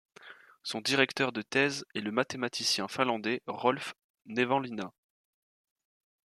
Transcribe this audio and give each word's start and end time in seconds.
Son 0.63 0.81
directeur 0.81 1.31
de 1.31 1.43
thèse 1.43 1.85
est 1.93 1.99
le 2.01 2.11
mathématicien 2.11 2.87
finlandais 2.87 3.43
Rolf 3.45 3.93
Nevanlinna. 4.25 4.91